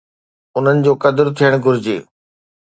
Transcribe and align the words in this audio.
انهن 0.59 0.77
جو 0.87 0.93
قدر 1.03 1.25
ٿيڻ 1.43 1.51
گهرجي. 1.67 1.95